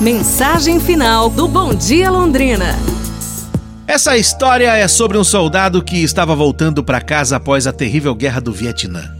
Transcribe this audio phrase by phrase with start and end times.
[0.00, 2.78] Mensagem final do Bom Dia Londrina.
[3.86, 8.38] Essa história é sobre um soldado que estava voltando para casa após a terrível guerra
[8.38, 9.10] do Vietnã.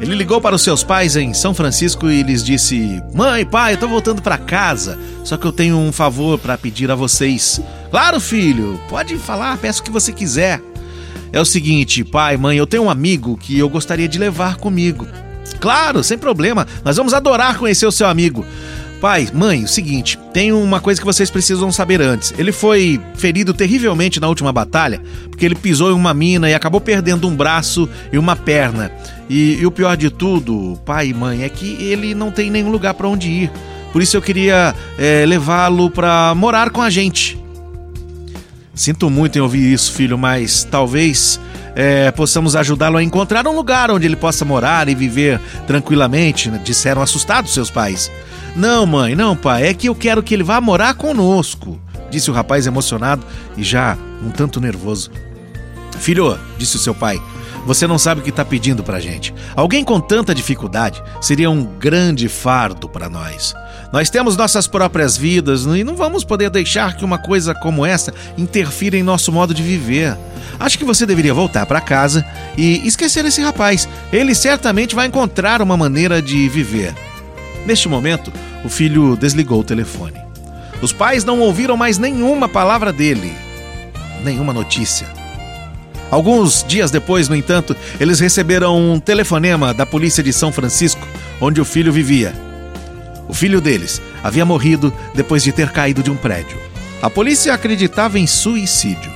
[0.00, 3.76] Ele ligou para os seus pais em São Francisco e lhes disse: Mãe, pai, eu
[3.76, 7.60] tô voltando para casa, só que eu tenho um favor para pedir a vocês.
[7.90, 10.58] Claro, filho, pode falar, peço o que você quiser.
[11.34, 15.06] É o seguinte, pai, mãe, eu tenho um amigo que eu gostaria de levar comigo.
[15.60, 18.44] Claro, sem problema, nós vamos adorar conhecer o seu amigo.
[19.04, 22.32] Pai, mãe, o seguinte, tem uma coisa que vocês precisam saber antes.
[22.38, 26.80] Ele foi ferido terrivelmente na última batalha, porque ele pisou em uma mina e acabou
[26.80, 28.90] perdendo um braço e uma perna.
[29.28, 32.70] E, e o pior de tudo, pai e mãe, é que ele não tem nenhum
[32.70, 33.52] lugar para onde ir.
[33.92, 37.38] Por isso eu queria é, levá-lo para morar com a gente.
[38.74, 41.38] Sinto muito em ouvir isso, filho, mas talvez
[41.74, 46.60] é, possamos ajudá-lo a encontrar um lugar onde ele possa morar e viver tranquilamente, né?
[46.62, 48.10] disseram assustados seus pais.
[48.54, 52.34] Não, mãe, não, pai, é que eu quero que ele vá morar conosco, disse o
[52.34, 55.10] rapaz emocionado e já um tanto nervoso.
[55.98, 57.20] Filho, disse o seu pai,
[57.64, 59.34] você não sabe o que está pedindo pra gente.
[59.56, 63.54] Alguém com tanta dificuldade seria um grande fardo para nós.
[63.92, 68.12] Nós temos nossas próprias vidas e não vamos poder deixar que uma coisa como essa
[68.36, 70.16] interfira em nosso modo de viver.
[70.58, 72.24] Acho que você deveria voltar para casa
[72.56, 73.88] e esquecer esse rapaz.
[74.12, 76.94] Ele certamente vai encontrar uma maneira de viver.
[77.64, 78.32] Neste momento,
[78.64, 80.20] o filho desligou o telefone.
[80.82, 83.32] Os pais não ouviram mais nenhuma palavra dele,
[84.22, 85.23] nenhuma notícia.
[86.10, 91.06] Alguns dias depois, no entanto, eles receberam um telefonema da polícia de São Francisco,
[91.40, 92.34] onde o filho vivia.
[93.28, 96.58] O filho deles havia morrido depois de ter caído de um prédio.
[97.02, 99.12] A polícia acreditava em suicídio.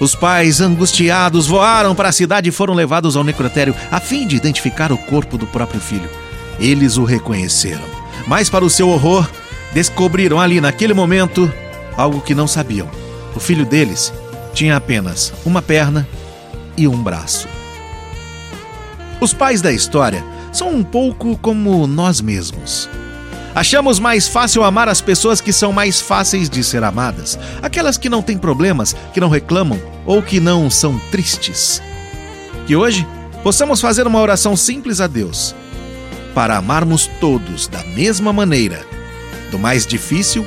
[0.00, 4.36] Os pais, angustiados, voaram para a cidade e foram levados ao necrotério a fim de
[4.36, 6.10] identificar o corpo do próprio filho.
[6.58, 7.84] Eles o reconheceram,
[8.26, 9.28] mas, para o seu horror,
[9.72, 11.52] descobriram ali naquele momento
[11.96, 12.88] algo que não sabiam.
[13.34, 14.12] O filho deles
[14.52, 16.06] tinha apenas uma perna
[16.76, 17.48] e um braço.
[19.20, 22.88] Os pais da história são um pouco como nós mesmos.
[23.54, 28.08] Achamos mais fácil amar as pessoas que são mais fáceis de ser amadas, aquelas que
[28.08, 31.82] não têm problemas, que não reclamam ou que não são tristes.
[32.66, 33.06] Que hoje
[33.42, 35.54] possamos fazer uma oração simples a Deus
[36.34, 38.84] para amarmos todos da mesma maneira,
[39.50, 40.46] do mais difícil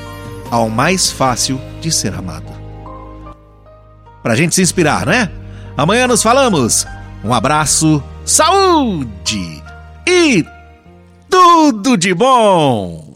[0.49, 2.64] ao mais fácil de ser amado.
[4.25, 5.29] Para a gente se inspirar, né?
[5.77, 6.87] Amanhã nos falamos.
[7.23, 9.61] Um abraço, saúde
[10.07, 10.43] e
[11.29, 13.14] tudo de bom!